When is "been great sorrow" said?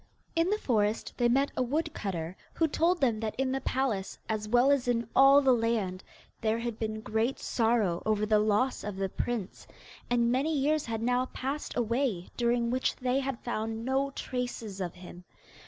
6.79-8.01